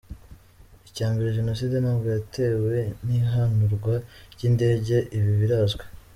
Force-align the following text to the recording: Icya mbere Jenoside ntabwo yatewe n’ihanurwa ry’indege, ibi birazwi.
Icya 0.89 1.07
mbere 1.13 1.35
Jenoside 1.39 1.75
ntabwo 1.79 2.07
yatewe 2.15 2.77
n’ihanurwa 3.05 3.93
ry’indege, 4.33 4.95
ibi 5.17 5.33
birazwi. 5.41 5.83